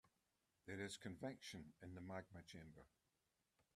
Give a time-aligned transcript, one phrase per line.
[0.65, 2.87] There is convection in the magma chamber.